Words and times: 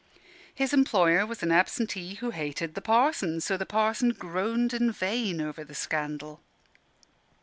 His 0.51 0.73
employer 0.73 1.27
was 1.27 1.43
an 1.43 1.51
absentee 1.51 2.15
who 2.15 2.31
hated 2.31 2.73
the 2.73 2.81
Parson, 2.81 3.39
so 3.39 3.55
the 3.55 3.67
Parson 3.67 4.09
groaned 4.09 4.73
in 4.73 4.91
vain 4.91 5.39
over 5.39 5.63
the 5.63 5.75
scandal. 5.75 6.41